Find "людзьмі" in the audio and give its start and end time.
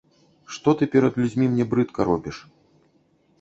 1.23-1.45